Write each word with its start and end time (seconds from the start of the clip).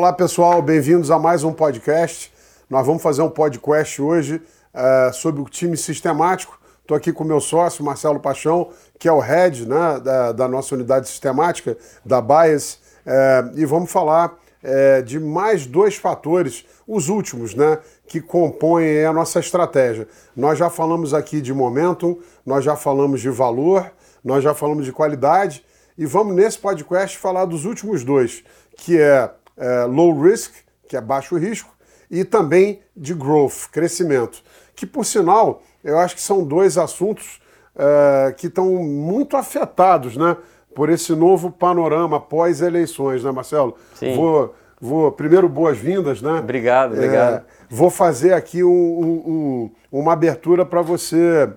Olá 0.00 0.14
pessoal, 0.14 0.62
bem-vindos 0.62 1.10
a 1.10 1.18
mais 1.18 1.44
um 1.44 1.52
podcast. 1.52 2.32
Nós 2.70 2.86
vamos 2.86 3.02
fazer 3.02 3.20
um 3.20 3.28
podcast 3.28 4.00
hoje 4.00 4.40
uh, 4.72 5.12
sobre 5.12 5.42
o 5.42 5.44
time 5.44 5.76
sistemático. 5.76 6.58
Estou 6.80 6.96
aqui 6.96 7.12
com 7.12 7.22
o 7.22 7.26
meu 7.26 7.38
sócio, 7.38 7.84
Marcelo 7.84 8.18
Paixão, 8.18 8.70
que 8.98 9.06
é 9.06 9.12
o 9.12 9.18
head 9.18 9.68
né, 9.68 10.00
da, 10.02 10.32
da, 10.32 10.48
nossa 10.48 10.74
unidade 10.74 11.06
sistemática, 11.06 11.76
da 12.02 12.18
Bias, 12.22 12.80
uh, 13.04 13.52
e 13.54 13.66
vamos 13.66 13.92
falar 13.92 14.38
uh, 14.64 15.02
de 15.02 15.20
mais 15.20 15.66
dois 15.66 15.96
fatores, 15.96 16.64
os 16.88 17.10
últimos, 17.10 17.54
né, 17.54 17.78
que 18.08 18.22
compõem 18.22 19.04
a 19.04 19.12
nossa 19.12 19.38
estratégia. 19.38 20.08
Nós 20.34 20.58
já 20.58 20.70
falamos 20.70 21.12
aqui 21.12 21.42
de 21.42 21.52
momentum, 21.52 22.18
nós 22.46 22.64
já 22.64 22.74
falamos 22.74 23.20
de 23.20 23.28
valor, 23.28 23.92
nós 24.24 24.42
já 24.42 24.54
falamos 24.54 24.86
de 24.86 24.92
qualidade, 24.92 25.62
e 25.98 26.06
vamos 26.06 26.34
nesse 26.34 26.58
podcast 26.58 27.18
falar 27.18 27.44
dos 27.44 27.66
últimos 27.66 28.02
dois, 28.02 28.42
que 28.78 28.98
é 28.98 29.30
é, 29.60 29.84
low 29.84 30.18
risk, 30.18 30.54
que 30.88 30.96
é 30.96 31.00
baixo 31.00 31.36
risco, 31.36 31.70
e 32.10 32.24
também 32.24 32.80
de 32.96 33.14
growth, 33.14 33.68
crescimento, 33.70 34.42
que 34.74 34.86
por 34.86 35.04
sinal 35.04 35.62
eu 35.84 35.98
acho 35.98 36.16
que 36.16 36.22
são 36.22 36.42
dois 36.42 36.78
assuntos 36.78 37.40
é, 37.76 38.32
que 38.32 38.46
estão 38.46 38.66
muito 38.82 39.36
afetados 39.36 40.16
né, 40.16 40.36
por 40.74 40.88
esse 40.88 41.14
novo 41.14 41.50
panorama 41.50 42.18
pós-eleições, 42.18 43.22
né, 43.22 43.30
Marcelo? 43.30 43.76
Sim. 43.94 44.16
Vou, 44.16 44.54
vou 44.80 45.12
primeiro 45.12 45.48
boas-vindas, 45.48 46.22
né? 46.22 46.32
Obrigado, 46.32 46.94
obrigado. 46.94 47.34
É, 47.34 47.42
vou 47.68 47.90
fazer 47.90 48.32
aqui 48.32 48.64
um, 48.64 48.70
um, 48.70 49.70
uma 49.92 50.14
abertura 50.14 50.64
para 50.64 50.82
você 50.82 51.48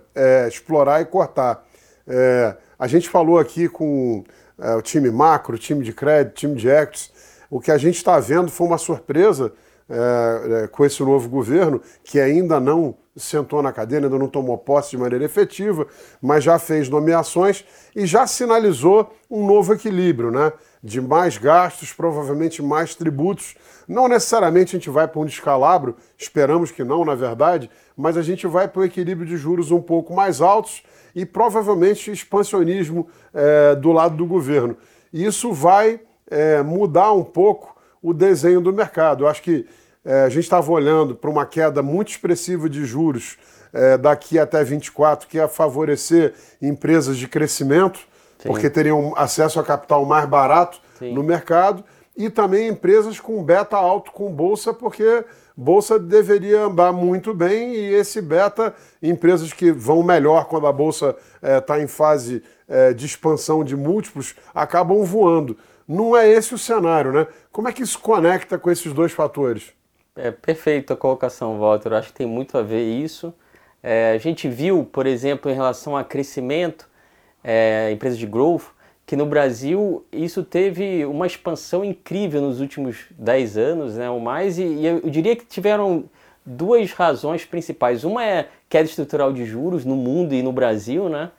explorar 0.48 1.02
e 1.02 1.06
cortar. 1.06 1.66
A 2.78 2.88
gente 2.88 3.10
falou 3.10 3.40
aqui 3.40 3.68
com 3.70 4.24
o 4.58 4.82
time 4.82 5.10
macro, 5.10 5.58
time 5.58 5.84
de 5.84 5.94
crédito, 5.94 6.36
time 6.36 6.56
de 6.56 6.68
equities, 6.68 7.12
o 7.54 7.60
que 7.60 7.70
a 7.70 7.78
gente 7.78 7.98
está 7.98 8.20
vendo 8.20 8.50
foi 8.50 8.66
uma 8.66 8.80
surpresa 8.80 9.54
é, 9.88 10.64
é, 10.64 10.68
com 10.68 10.84
esse 10.84 11.04
novo 11.04 11.30
governo, 11.30 11.80
que 12.04 12.20
ainda 12.20 12.60
não 12.60 12.96
sentou 13.16 13.62
na 13.62 13.72
cadeira, 13.72 14.08
ainda 14.08 14.18
não 14.18 14.28
tomou 14.28 14.58
posse 14.58 14.90
de 14.90 14.98
maneira 14.98 15.24
efetiva, 15.24 15.86
mas 16.20 16.44
já 16.44 16.58
fez 16.58 16.90
nomeações 16.90 17.64
e 17.96 18.08
já 18.08 18.26
sinalizou 18.26 19.14
um 19.30 19.46
novo 19.46 19.72
equilíbrio, 19.72 20.32
né? 20.32 20.52
De 20.84 21.00
mais 21.00 21.38
gastos, 21.38 21.94
provavelmente 21.94 22.60
mais 22.60 22.96
tributos. 22.96 23.54
Não 23.88 24.08
necessariamente 24.08 24.76
a 24.76 24.80
gente 24.80 24.90
vai 24.90 25.08
para 25.08 25.22
um 25.22 25.26
descalabro, 25.26 25.96
esperamos 26.18 26.72
que 26.72 26.84
não, 26.84 27.06
na 27.06 27.14
verdade, 27.14 27.70
mas 27.96 28.18
a 28.18 28.24
gente 28.24 28.48
vai 28.48 28.68
para 28.68 28.82
um 28.82 28.86
equilíbrio 28.86 29.28
de 29.28 29.38
juros 29.38 29.70
um 29.70 29.80
pouco 29.80 30.12
mais 30.12 30.42
altos 30.42 30.82
e 31.14 31.24
provavelmente 31.24 32.12
expansionismo 32.12 33.08
é, 33.32 33.76
do 33.76 33.92
lado 33.92 34.18
do 34.18 34.26
governo. 34.26 34.76
Isso 35.14 35.54
vai 35.54 36.02
é, 36.34 36.64
mudar 36.64 37.14
um 37.14 37.24
pouco 37.24 37.76
o 38.02 38.14
desenho 38.14 38.60
do 38.60 38.74
mercado. 38.74 39.24
Eu 39.24 39.28
acho 39.28 39.42
que 39.42 39.68
é, 40.04 40.24
a 40.24 40.30
gente 40.30 40.44
estava 40.44 40.70
olhando 40.72 41.16
para 41.16 41.30
uma 41.30 41.46
queda 41.46 41.84
muito 41.84 42.10
expressiva 42.10 42.68
de 42.68 42.84
juros 42.86 43.38
é, 43.72 43.98
daqui 43.98 44.40
até 44.40 44.64
24, 44.64 45.28
que 45.28 45.38
ia 45.38 45.48
favorecer 45.48 46.34
empresas 46.62 47.18
de 47.18 47.28
crescimento, 47.28 48.00
Sim. 48.40 48.50
porque 48.50 48.70
teriam 48.70 49.14
acesso 49.16 49.60
a 49.60 49.64
capital 49.64 50.04
mais 50.06 50.26
barato 50.26 50.82
Sim. 50.98 51.14
no 51.14 51.24
mercado, 51.24 51.84
e 52.18 52.30
também 52.30 52.68
empresas 52.68 53.20
com 53.20 53.44
beta 53.44 53.78
alto 53.78 54.12
com 54.12 54.32
bolsa, 54.32 54.74
porque 54.74 55.24
bolsa 55.56 55.98
deveria 55.98 56.66
andar 56.66 56.92
muito 56.92 57.34
bem 57.34 57.74
e 57.74 57.94
esse 57.94 58.22
beta, 58.22 58.74
empresas 59.02 59.54
que 59.54 59.72
vão 59.72 60.04
melhor 60.04 60.46
quando 60.46 60.68
a 60.68 60.72
bolsa 60.72 61.16
está 61.42 61.80
é, 61.80 61.84
em 61.84 61.88
fase 61.88 62.44
é, 62.74 62.92
de 62.92 63.06
expansão 63.06 63.64
de 63.64 63.76
múltiplos, 63.76 64.34
acabam 64.54 65.04
voando. 65.04 65.56
Não 65.88 66.18
é 66.18 66.28
esse 66.28 66.56
o 66.56 66.58
cenário, 66.58 67.12
né? 67.12 67.28
Como 67.52 67.68
é 67.68 67.72
que 67.72 67.84
isso 67.84 68.00
conecta 68.00 68.58
com 68.58 68.72
esses 68.72 68.92
dois 68.92 69.12
fatores? 69.12 69.74
É 70.16 70.32
perfeita 70.32 70.96
a 70.96 70.98
colocação, 70.98 71.60
Walter. 71.60 71.90
Eu 71.90 71.98
acho 71.98 72.08
que 72.08 72.16
tem 72.16 72.26
muito 72.26 72.58
a 72.58 72.64
ver 72.64 72.84
isso. 72.84 73.32
É, 73.84 74.14
a 74.14 74.18
gente 74.18 74.50
viu, 74.50 74.88
por 74.92 75.06
exemplo, 75.06 75.52
em 75.52 75.54
relação 75.54 75.96
a 75.96 76.04
crescimento, 76.04 76.90
é, 77.44 77.92
empresas 77.92 78.18
de 78.18 78.26
growth, 78.26 78.64
que 79.06 79.16
no 79.16 79.26
Brasil 79.26 80.04
isso 80.12 80.44
teve 80.44 81.06
uma 81.06 81.28
expansão 81.28 81.84
incrível 81.84 82.42
nos 82.42 82.60
últimos 82.60 83.06
10 83.12 83.58
anos, 83.58 83.96
né, 83.98 84.10
ou 84.10 84.20
mais, 84.20 84.58
e, 84.58 84.64
e 84.64 84.86
eu 84.88 85.10
diria 85.10 85.36
que 85.36 85.46
tiveram 85.46 86.06
duas 86.44 86.92
razões 86.92 87.46
principais. 87.46 88.04
Uma 88.04 88.26
é 88.26 88.48
queda 88.70 88.86
estrutural 88.86 89.32
de 89.32 89.46
juros 89.46 89.86
no 89.86 89.96
mundo 89.96 90.34
e 90.34 90.42
no 90.42 90.52
Brasil, 90.52 91.10
né? 91.10 91.30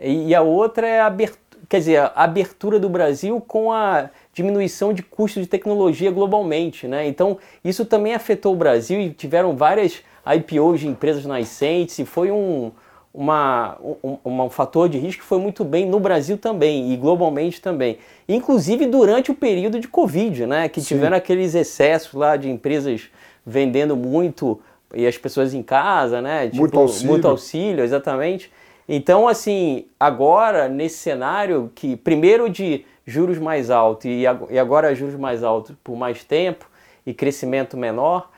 E, 0.00 0.34
a 0.34 0.42
outra 0.42 0.86
é 0.86 1.00
a 1.00 1.06
abertura 1.06 1.48
quer 1.68 1.80
dizer, 1.80 1.98
a 1.98 2.12
abertura 2.14 2.80
do 2.80 2.88
Brasil 2.88 3.42
com 3.46 3.70
a 3.70 4.08
diminuição 4.32 4.92
de 4.92 5.02
custos 5.02 5.42
de 5.42 5.48
tecnologia 5.48 6.10
globalmente, 6.10 6.88
né? 6.88 7.06
Então, 7.06 7.36
isso 7.62 7.84
também 7.84 8.14
afetou 8.14 8.54
o 8.54 8.56
Brasil 8.56 8.98
e 8.98 9.10
tiveram 9.10 9.54
várias 9.54 10.02
IPOs 10.26 10.80
de 10.80 10.88
empresas 10.88 11.26
nascentes 11.26 11.98
e 11.98 12.06
foi 12.06 12.30
um, 12.30 12.70
uma, 13.12 13.76
um, 14.02 14.18
um 14.24 14.50
fator 14.50 14.88
de 14.88 14.98
risco 14.98 15.22
que 15.22 15.28
foi 15.28 15.38
muito 15.38 15.62
bem 15.62 15.86
no 15.86 16.00
Brasil 16.00 16.38
também 16.38 16.90
e 16.92 16.96
globalmente 16.96 17.60
também. 17.60 17.98
Inclusive 18.26 18.86
durante 18.86 19.30
o 19.30 19.34
período 19.34 19.78
de 19.78 19.88
Covid, 19.88 20.46
né? 20.46 20.68
Que 20.70 20.80
Sim. 20.80 20.94
tiveram 20.94 21.16
aqueles 21.18 21.54
excessos 21.54 22.14
lá 22.14 22.36
de 22.36 22.48
empresas 22.48 23.10
vendendo 23.44 23.94
muito 23.94 24.58
e 24.94 25.06
as 25.06 25.18
pessoas 25.18 25.52
em 25.52 25.62
casa, 25.62 26.22
né? 26.22 26.46
Tipo, 26.46 26.60
muito 26.60 26.78
auxílio. 26.78 27.10
Muito 27.10 27.28
auxílio, 27.28 27.84
exatamente. 27.84 28.50
Então, 28.88 29.28
assim, 29.28 29.84
agora, 30.00 30.68
nesse 30.68 30.96
cenário 30.96 31.70
que, 31.74 31.94
primeiro, 31.96 32.48
de 32.48 32.86
juros 33.06 33.38
mais 33.38 33.70
altos 33.70 34.06
e 34.06 34.26
agora 34.26 34.94
juros 34.94 35.14
mais 35.14 35.42
altos 35.42 35.74
por 35.84 35.96
mais 35.96 36.24
tempo 36.24 36.68
e 37.06 37.12
crescimento 37.12 37.76
menor, 37.76 38.30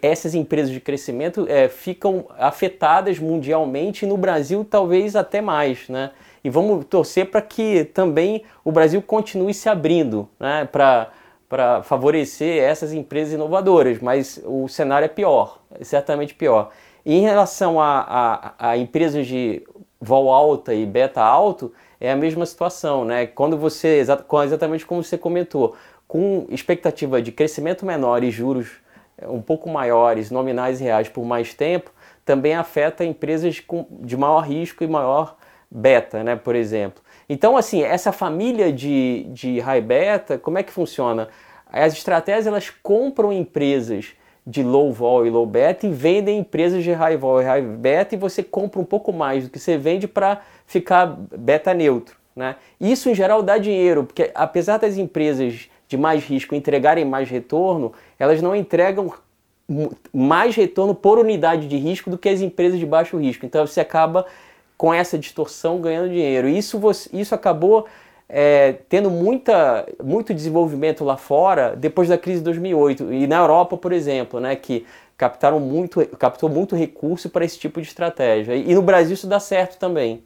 essas 0.00 0.34
empresas 0.34 0.72
de 0.72 0.80
crescimento 0.80 1.46
é, 1.48 1.68
ficam 1.68 2.26
afetadas 2.38 3.18
mundialmente 3.18 4.04
e 4.04 4.08
no 4.08 4.16
Brasil 4.16 4.66
talvez 4.68 5.14
até 5.14 5.40
mais, 5.40 5.88
né? 5.88 6.10
E 6.42 6.50
vamos 6.50 6.84
torcer 6.86 7.30
para 7.30 7.40
que 7.40 7.84
também 7.84 8.42
o 8.64 8.72
Brasil 8.72 9.00
continue 9.00 9.54
se 9.54 9.68
abrindo, 9.68 10.28
né? 10.40 10.68
Para 10.70 11.82
favorecer 11.84 12.62
essas 12.62 12.92
empresas 12.92 13.34
inovadoras, 13.34 14.00
mas 14.00 14.42
o 14.44 14.68
cenário 14.68 15.04
é 15.04 15.08
pior, 15.08 15.60
é 15.78 15.84
certamente 15.84 16.34
pior. 16.34 16.70
E 17.04 17.14
em 17.14 17.20
relação 17.20 17.80
a, 17.80 18.54
a, 18.58 18.70
a, 18.70 18.76
empresas 18.76 19.26
de 19.26 19.62
vol 20.00 20.30
alta 20.30 20.74
e 20.74 20.86
beta 20.86 21.22
alto, 21.22 21.72
é 22.00 22.10
a 22.10 22.16
mesma 22.16 22.44
situação, 22.46 23.04
né? 23.04 23.26
Quando 23.26 23.56
você, 23.56 23.98
exatamente 23.98 24.84
como 24.84 25.02
você 25.02 25.16
comentou, 25.16 25.76
com 26.06 26.46
expectativa 26.50 27.22
de 27.22 27.32
crescimento 27.32 27.86
menor 27.86 28.22
e 28.22 28.30
juros 28.30 28.70
é, 29.16 29.26
um 29.28 29.40
pouco 29.40 29.68
maiores, 29.68 30.30
nominais 30.30 30.80
e 30.80 30.84
reais 30.84 31.08
por 31.08 31.24
mais 31.24 31.54
tempo, 31.54 31.90
também 32.24 32.54
afeta 32.54 33.04
empresas 33.04 33.62
de 34.00 34.16
maior 34.16 34.40
risco 34.40 34.84
e 34.84 34.86
maior 34.86 35.36
beta, 35.70 36.22
né, 36.22 36.36
por 36.36 36.54
exemplo. 36.54 37.02
Então, 37.28 37.56
assim, 37.56 37.82
essa 37.82 38.12
família 38.12 38.72
de, 38.72 39.24
de 39.30 39.58
high 39.60 39.80
beta, 39.80 40.38
como 40.38 40.58
é 40.58 40.62
que 40.62 40.72
funciona? 40.72 41.28
As 41.66 41.94
estratégias, 41.94 42.46
elas 42.46 42.70
compram 42.70 43.32
empresas 43.32 44.14
de 44.46 44.62
low 44.62 44.92
vol 44.92 45.24
e 45.26 45.30
low 45.30 45.46
beta 45.46 45.86
e 45.86 45.90
vendem 45.90 46.38
empresas 46.38 46.82
de 46.82 46.92
high 46.92 47.16
vol 47.16 47.40
e 47.40 47.44
high 47.44 47.62
beta 47.62 48.14
e 48.14 48.18
você 48.18 48.42
compra 48.42 48.80
um 48.80 48.84
pouco 48.84 49.12
mais 49.12 49.44
do 49.44 49.50
que 49.50 49.58
você 49.58 49.78
vende 49.78 50.08
para 50.08 50.42
ficar 50.66 51.06
beta 51.36 51.72
neutro. 51.72 52.16
Né? 52.34 52.56
Isso 52.80 53.08
em 53.08 53.14
geral 53.14 53.42
dá 53.42 53.58
dinheiro, 53.58 54.04
porque 54.04 54.30
apesar 54.34 54.78
das 54.78 54.96
empresas 54.96 55.68
de 55.86 55.96
mais 55.96 56.24
risco 56.24 56.54
entregarem 56.54 57.04
mais 57.04 57.28
retorno, 57.28 57.92
elas 58.18 58.40
não 58.40 58.56
entregam 58.56 59.12
mais 60.12 60.56
retorno 60.56 60.94
por 60.94 61.18
unidade 61.18 61.68
de 61.68 61.76
risco 61.76 62.10
do 62.10 62.18
que 62.18 62.28
as 62.28 62.40
empresas 62.40 62.78
de 62.78 62.86
baixo 62.86 63.16
risco. 63.18 63.46
Então 63.46 63.66
você 63.66 63.80
acaba 63.80 64.26
com 64.76 64.92
essa 64.92 65.18
distorção 65.18 65.80
ganhando 65.80 66.08
dinheiro. 66.08 66.48
Isso, 66.48 66.80
isso 67.12 67.34
acabou 67.34 67.86
é, 68.34 68.76
tendo 68.88 69.10
muita, 69.10 69.86
muito 70.02 70.32
desenvolvimento 70.32 71.04
lá 71.04 71.18
fora 71.18 71.76
depois 71.76 72.08
da 72.08 72.16
crise 72.16 72.38
de 72.38 72.44
2008 72.44 73.12
e 73.12 73.26
na 73.26 73.36
Europa, 73.36 73.76
por 73.76 73.92
exemplo, 73.92 74.40
né, 74.40 74.56
que 74.56 74.86
captaram 75.18 75.60
muito, 75.60 76.04
captou 76.18 76.48
muito 76.48 76.74
recurso 76.74 77.28
para 77.28 77.44
esse 77.44 77.58
tipo 77.58 77.78
de 77.78 77.86
estratégia. 77.86 78.56
E, 78.56 78.74
no 78.74 78.80
Brasil 78.80 79.12
isso 79.12 79.26
dá 79.26 79.38
certo 79.38 79.78
também. 79.78 80.24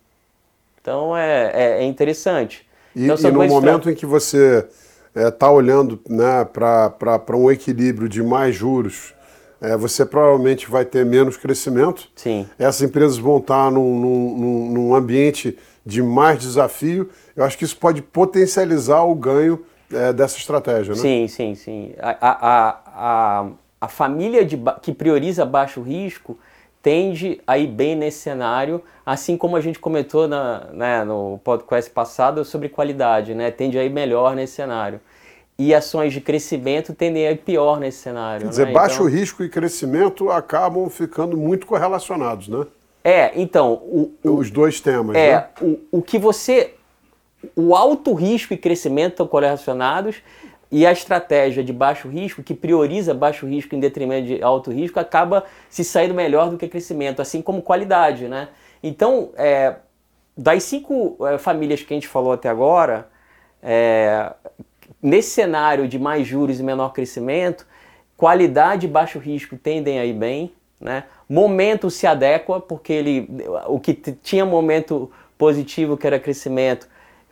Então 0.81 1.17
é, 1.17 1.51
é, 1.53 1.83
é 1.83 1.85
interessante. 1.85 2.65
E, 2.95 3.07
então, 3.07 3.17
e 3.19 3.33
no 3.33 3.45
momento 3.49 3.91
em 3.91 3.95
que 3.95 4.07
você 4.07 4.65
está 5.13 5.49
é, 5.49 5.51
olhando 5.51 6.01
né, 6.09 6.45
para 6.45 7.37
um 7.37 7.51
equilíbrio 7.51 8.09
de 8.09 8.23
mais 8.23 8.55
juros, 8.55 9.16
é, 9.61 9.77
você 9.77 10.05
provavelmente 10.05 10.71
vai 10.71 10.85
ter 10.85 11.05
menos 11.05 11.37
crescimento. 11.37 12.09
Sim. 12.15 12.47
Essas 12.59 12.83
empresas 12.83 13.17
vão 13.17 13.39
estar 13.39 13.71
num, 13.71 13.99
num, 13.99 14.71
num 14.73 14.95
ambiente 14.95 15.57
de 15.85 16.03
mais 16.03 16.41
desafio, 16.41 17.09
eu 17.37 17.45
acho 17.45 17.57
que 17.57 17.65
isso 17.65 17.77
pode 17.77 18.03
potencializar 18.03 19.05
o 19.05 19.15
ganho 19.15 19.65
é, 19.93 20.13
dessa 20.13 20.37
estratégia, 20.37 20.95
né? 20.95 21.01
Sim, 21.01 21.29
sim, 21.29 21.55
sim. 21.55 21.93
A, 22.01 22.17
a, 22.21 22.81
a, 22.87 23.47
a 23.83 23.89
família 23.89 24.45
de, 24.45 24.59
que 24.83 24.93
prioriza 24.93 25.45
baixo 25.45 25.81
risco 25.81 26.37
tende 26.83 27.41
a 27.47 27.57
ir 27.57 27.69
bem 27.69 27.95
nesse 27.95 28.19
cenário, 28.19 28.83
assim 29.05 29.37
como 29.37 29.57
a 29.57 29.61
gente 29.61 29.79
comentou 29.79 30.27
na, 30.27 30.67
né, 30.73 31.05
no 31.05 31.41
podcast 31.45 31.91
passado 31.91 32.45
sobre 32.45 32.69
qualidade, 32.69 33.35
né? 33.35 33.51
Tende 33.51 33.79
a 33.79 33.85
ir 33.85 33.91
melhor 33.91 34.35
nesse 34.35 34.55
cenário. 34.55 35.01
E 35.59 35.75
ações 35.75 36.13
de 36.13 36.21
crescimento 36.21 36.93
tendem 36.93 37.27
a 37.27 37.33
ir 37.33 37.39
pior 37.39 37.81
nesse 37.81 37.99
cenário. 37.99 38.43
Quer 38.43 38.51
dizer, 38.51 38.67
né? 38.67 38.73
baixo 38.73 39.03
então, 39.03 39.07
risco 39.07 39.43
e 39.43 39.49
crescimento 39.49 40.31
acabam 40.31 40.89
ficando 40.91 41.37
muito 41.37 41.67
correlacionados, 41.67 42.49
né? 42.49 42.67
É, 43.03 43.33
então, 43.41 43.75
o, 43.75 44.13
o, 44.23 44.31
Os 44.35 44.51
dois 44.51 44.81
temas, 44.81 45.17
é, 45.17 45.37
né? 45.37 45.49
o, 45.61 45.79
o 45.99 46.03
que 46.03 46.19
você. 46.19 46.75
O 47.55 47.77
alto 47.77 48.13
risco 48.13 48.53
e 48.53 48.57
crescimento 48.57 49.13
estão 49.13 49.27
correlacionados 49.27 50.17
e 50.71 50.85
a 50.85 50.91
estratégia 50.91 51.63
de 51.63 51.73
baixo 51.73 52.09
risco, 52.09 52.43
que 52.43 52.53
prioriza 52.53 53.15
baixo 53.15 53.47
risco 53.47 53.75
em 53.75 53.81
detrimento 53.81 54.27
de 54.27 54.43
alto 54.43 54.73
risco, 54.73 54.99
acaba 54.99 55.45
se 55.71 55.85
saindo 55.85 56.13
melhor 56.13 56.51
do 56.51 56.59
que 56.59 56.67
crescimento, 56.67 57.23
assim 57.23 57.41
como 57.41 57.63
qualidade, 57.63 58.27
né? 58.27 58.49
Então, 58.83 59.31
é, 59.37 59.77
das 60.37 60.65
cinco 60.65 61.17
é, 61.25 61.39
famílias 61.39 61.83
que 61.83 61.95
a 61.95 61.97
gente 61.97 62.09
falou 62.09 62.33
até 62.33 62.49
agora, 62.49 63.09
é, 63.63 64.33
nesse 65.07 65.31
cenário 65.31 65.87
de 65.87 66.01
mais 66.01 66.27
juros 66.27 66.59
e 66.59 66.65
menor 66.65 66.93
crescimento, 66.93 67.65
qualidade 68.17 68.87
e 68.87 68.91
baixo 68.91 69.21
risco 69.21 69.57
tendem 69.57 70.01
a 70.01 70.05
ir 70.05 70.13
bem, 70.13 70.53
né? 70.81 71.05
Momento 71.29 71.89
se 71.91 72.09
adequa, 72.09 72.61
porque 72.61 72.93
ele, 72.93 73.31
o 73.69 73.79
que 73.79 73.95
tinha 73.95 74.45
momento 74.45 75.09
positivo, 75.39 75.97
que 75.97 76.09
era 76.09 76.19
crescimento, 76.19 76.89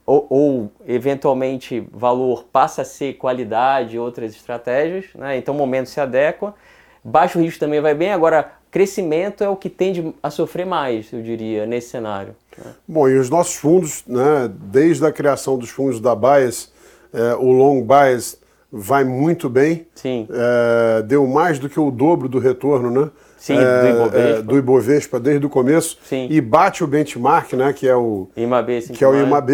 ou, 0.07 0.27
ou, 0.31 0.73
eventualmente 0.87 1.81
valor 1.91 2.45
passa 2.53 2.83
a 2.83 2.85
ser 2.85 3.15
qualidade 3.15 3.97
e 3.97 3.99
outras 3.99 4.37
estratégias, 4.37 5.07
né? 5.15 5.37
então 5.37 5.53
momento 5.53 5.89
se 5.89 5.99
adequa. 5.99 6.55
Baixo 7.03 7.41
risco 7.41 7.59
também 7.59 7.81
vai 7.81 7.95
bem, 7.95 8.13
agora 8.13 8.53
crescimento 8.71 9.43
é 9.43 9.49
o 9.49 9.57
que 9.57 9.71
tende 9.71 10.15
a 10.23 10.31
sofrer 10.31 10.67
mais, 10.67 11.13
eu 11.13 11.23
diria, 11.23 11.67
nesse 11.67 11.89
cenário. 11.89 12.37
Né? 12.57 12.73
Bom, 12.87 13.09
e 13.09 13.19
os 13.19 13.31
nossos 13.31 13.57
fundos, 13.57 14.05
né, 14.07 14.51
desde 14.53 15.05
a 15.05 15.11
criação 15.13 15.59
dos 15.59 15.71
fundos 15.71 16.01
da 16.01 16.15
Bias, 16.15 16.73
é, 17.15 17.35
o 17.37 17.53
Long 17.53 17.81
Bias 17.83 18.37
vai 18.71 19.05
muito 19.05 19.49
bem. 19.49 19.87
Sim. 19.95 20.27
É, 20.29 21.03
deu 21.03 21.25
mais 21.29 21.61
do 21.61 21.69
que 21.69 21.79
o 21.79 21.91
dobro 21.93 22.29
do 22.29 22.41
retorno, 22.41 22.91
né? 22.91 23.11
Sim, 23.39 23.57
é, 23.57 23.83
do 23.83 23.89
Ibovespa. 23.89 24.43
do 24.43 24.59
Ibovespa 24.59 25.21
desde 25.21 25.47
o 25.47 25.51
começo. 25.51 25.99
Sim. 26.05 26.27
E 26.29 26.41
bate 26.41 26.83
o 26.83 26.87
benchmark, 26.87 27.53
né? 27.53 27.73
Que 27.73 27.87
é 27.87 27.95
o 27.95 28.29
IMAB, 28.37 28.81
que 28.93 29.05
é 29.05 29.09
o 29.09 29.15
IMAB. 29.15 29.51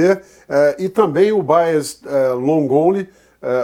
e 0.79 0.89
também 0.89 1.33
o 1.33 1.43
Bias 1.43 2.01
Long 2.41 2.67
Only. 2.71 3.09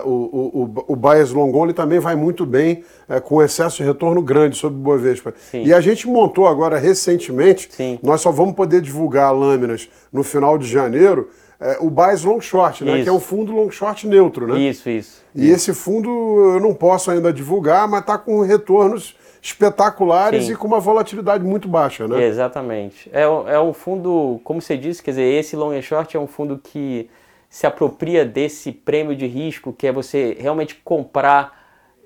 o, 0.05 0.11
o, 0.11 0.85
o 0.89 0.97
bias 0.97 1.33
long 1.33 1.55
only 1.55 1.75
também 1.75 1.99
vai 1.99 2.17
muito 2.17 2.47
bem 2.47 2.83
com 3.25 3.43
excesso 3.43 3.77
de 3.77 3.83
retorno 3.85 4.23
grande 4.23 4.57
sobre 4.57 4.79
o 4.79 4.83
Bovespa. 4.83 5.35
Sim. 5.51 5.65
E 5.65 5.73
a 5.73 5.81
gente 5.81 6.09
montou 6.09 6.47
agora 6.49 6.79
recentemente, 6.79 7.69
Sim. 7.71 7.99
nós 8.03 8.21
só 8.21 8.33
vamos 8.33 8.55
poder 8.55 8.81
divulgar 8.81 9.33
lâminas 9.35 9.89
no 10.13 10.25
final 10.25 10.57
de 10.59 10.67
janeiro, 10.67 11.29
é, 11.61 11.79
o 11.81 11.89
Bias 11.91 12.23
Long 12.25 12.41
Short, 12.41 12.85
né? 12.85 12.95
Isso. 12.97 13.03
Que 13.05 13.09
é 13.09 13.13
um 13.13 13.21
fundo 13.21 13.53
long 13.53 13.71
short 13.71 14.07
neutro, 14.07 14.47
né? 14.47 14.59
Isso, 14.59 14.89
isso. 14.91 15.25
E 15.35 15.49
esse 15.51 15.73
fundo 15.73 16.09
eu 16.55 16.61
não 16.61 16.75
posso 16.75 17.11
ainda 17.11 17.33
divulgar, 17.33 17.89
mas 17.89 18.01
está 18.01 18.19
com 18.19 18.41
retornos 18.43 19.17
espetaculares 19.43 20.45
Sim. 20.47 20.53
e 20.53 20.57
com 20.57 20.67
uma 20.67 20.81
volatilidade 20.81 21.43
muito 21.45 21.69
baixa, 21.69 22.07
né? 22.07 22.25
Exatamente. 22.25 23.09
É, 23.13 23.27
um- 23.29 23.49
é 23.49 23.61
um 23.61 23.73
fundo, 23.73 24.41
como 24.45 24.61
você 24.61 24.77
disse, 24.77 25.03
quer 25.03 25.13
dizer, 25.13 25.23
esse 25.25 25.57
long 25.57 25.81
short 25.81 26.17
é 26.17 26.21
um 26.21 26.27
fundo 26.27 26.61
que 26.63 27.09
se 27.49 27.67
apropria 27.67 28.25
desse 28.25 28.71
prêmio 28.73 29.15
de 29.17 29.27
risco, 29.27 29.73
que 29.73 29.87
é 29.87 29.93
você 29.93 30.37
realmente 30.39 30.75
comprar 30.85 31.56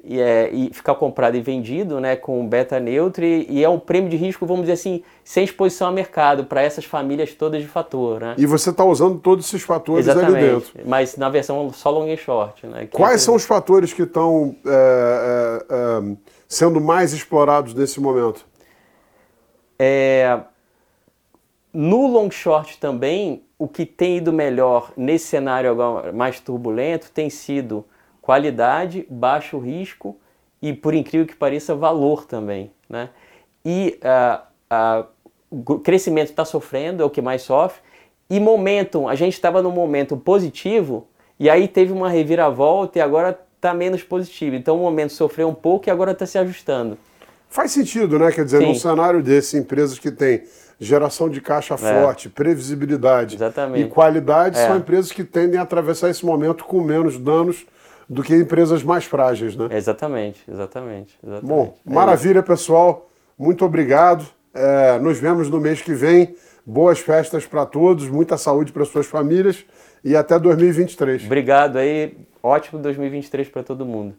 e, 0.04 0.20
é, 0.20 0.50
e 0.52 0.70
ficar 0.72 0.94
comprado 0.94 1.36
e 1.36 1.40
vendido, 1.40 2.00
né, 2.00 2.16
com 2.16 2.46
beta 2.46 2.80
neutro, 2.80 3.24
e, 3.24 3.46
e 3.48 3.64
é 3.64 3.68
um 3.68 3.78
prêmio 3.78 4.08
de 4.08 4.16
risco, 4.16 4.46
vamos 4.46 4.62
dizer 4.62 4.72
assim, 4.72 5.02
sem 5.24 5.44
exposição 5.44 5.88
ao 5.88 5.92
mercado, 5.92 6.44
para 6.44 6.62
essas 6.62 6.84
famílias 6.84 7.34
todas 7.34 7.62
de 7.62 7.68
fator, 7.68 8.20
né? 8.20 8.34
E 8.38 8.46
você 8.46 8.70
está 8.70 8.84
usando 8.84 9.18
todos 9.18 9.46
esses 9.46 9.62
fatores 9.62 10.08
ali 10.08 10.20
dentro. 10.20 10.38
Exatamente. 10.38 10.88
Mas 10.88 11.16
na 11.16 11.28
versão 11.28 11.72
só 11.72 11.90
long 11.90 12.10
and 12.10 12.16
short, 12.16 12.66
né? 12.66 12.88
Quais 12.90 13.16
é- 13.16 13.24
são 13.24 13.34
os 13.34 13.44
fatores 13.44 13.92
que 13.92 14.02
estão 14.02 14.56
é, 14.66 14.70
é, 15.70 15.74
é, 15.74 16.16
sendo 16.48 16.80
mais 16.80 17.12
explorados 17.12 17.74
nesse 17.74 18.00
momento? 18.00 18.46
É, 19.78 20.40
no 21.72 22.06
long 22.06 22.30
short 22.30 22.78
também, 22.78 23.42
o 23.58 23.68
que 23.68 23.86
tem 23.86 24.16
ido 24.16 24.32
melhor 24.32 24.92
nesse 24.96 25.26
cenário 25.26 25.70
agora 25.70 26.12
mais 26.12 26.40
turbulento 26.40 27.10
tem 27.12 27.28
sido 27.28 27.84
qualidade, 28.20 29.06
baixo 29.08 29.58
risco 29.58 30.16
e, 30.60 30.72
por 30.72 30.94
incrível 30.94 31.26
que 31.26 31.34
pareça, 31.34 31.74
valor 31.74 32.24
também. 32.26 32.70
Né? 32.88 33.08
E 33.64 33.98
ah, 34.02 34.42
ah, 34.68 35.04
o 35.50 35.78
crescimento 35.78 36.30
está 36.30 36.44
sofrendo, 36.44 37.02
é 37.02 37.06
o 37.06 37.10
que 37.10 37.22
mais 37.22 37.42
sofre. 37.42 37.80
E 38.28 38.38
momentum, 38.38 39.08
a 39.08 39.14
gente 39.14 39.34
estava 39.34 39.60
num 39.60 39.72
momento 39.72 40.16
positivo 40.16 41.08
e 41.38 41.50
aí 41.50 41.66
teve 41.66 41.92
uma 41.92 42.08
reviravolta 42.08 42.98
e 42.98 43.02
agora 43.02 43.38
está 43.56 43.74
menos 43.74 44.02
positivo. 44.02 44.54
Então 44.54 44.76
o 44.76 44.80
momento 44.80 45.12
sofreu 45.12 45.48
um 45.48 45.54
pouco 45.54 45.88
e 45.88 45.90
agora 45.90 46.12
está 46.12 46.24
se 46.26 46.38
ajustando. 46.38 46.96
Faz 47.48 47.72
sentido, 47.72 48.18
né? 48.18 48.30
Quer 48.30 48.44
dizer, 48.44 48.58
Sim. 48.58 48.66
num 48.66 48.74
cenário 48.74 49.22
desse, 49.22 49.58
empresas 49.58 49.98
que 49.98 50.12
têm 50.12 50.44
geração 50.78 51.28
de 51.28 51.40
caixa 51.40 51.76
forte, 51.76 52.28
previsibilidade 52.28 53.34
É. 53.34 53.38
Exatamente. 53.38 53.86
e 53.86 53.88
qualidade 53.90 54.58
É. 54.58 54.66
são 54.66 54.76
empresas 54.76 55.10
que 55.10 55.24
tendem 55.24 55.58
a 55.58 55.62
atravessar 55.62 56.08
esse 56.08 56.24
momento 56.24 56.64
com 56.64 56.80
menos 56.80 57.18
danos 57.18 57.66
do 58.10 58.24
que 58.24 58.34
empresas 58.34 58.82
mais 58.82 59.04
frágeis, 59.04 59.54
né? 59.54 59.68
Exatamente, 59.70 60.42
exatamente. 60.50 61.16
exatamente. 61.24 61.46
Bom, 61.48 61.76
É 61.86 61.94
maravilha, 61.94 62.42
pessoal. 62.42 63.08
Muito 63.38 63.64
obrigado. 63.64 64.26
É, 64.52 64.98
nos 64.98 65.20
vemos 65.20 65.48
no 65.48 65.60
mês 65.60 65.80
que 65.80 65.94
vem. 65.94 66.34
Boas 66.66 66.98
festas 66.98 67.46
para 67.46 67.64
todos, 67.64 68.08
muita 68.08 68.36
saúde 68.36 68.72
para 68.72 68.84
suas 68.84 69.06
famílias 69.06 69.64
e 70.04 70.16
até 70.16 70.40
2023. 70.40 71.24
Obrigado 71.24 71.78
aí. 71.78 72.16
Ótimo 72.42 72.80
2023 72.80 73.48
para 73.48 73.62
todo 73.62 73.86
mundo. 73.86 74.16